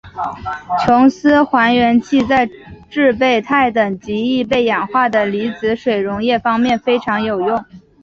[0.83, 2.49] 琼斯还原器在
[2.89, 7.63] 制备钛等极易被氧化的离子水溶液方面非常有用。